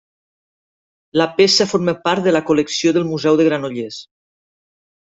La 1.21 1.27
peça 1.35 1.67
forma 1.75 1.95
part 2.09 2.25
de 2.29 2.35
la 2.37 2.43
col·lecció 2.51 2.95
del 2.99 3.09
Museu 3.13 3.41
de 3.43 3.51
Granollers. 3.51 4.03